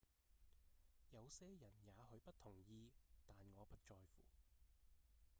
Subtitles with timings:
[1.11, 2.89] 「有些人也許不同意
[3.27, 4.23] 但我不在乎